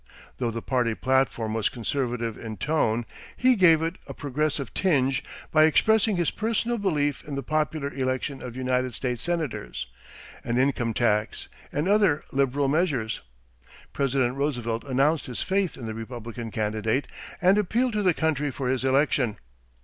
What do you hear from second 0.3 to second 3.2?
Though the party platform was conservative in tone,